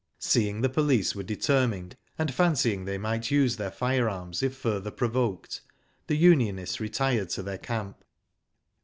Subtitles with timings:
[0.17, 4.89] Seeing the police were determined, and fancy ing they might use their firearms if further
[4.89, 5.61] pro voked,
[6.07, 8.03] the unionists retired to their camp.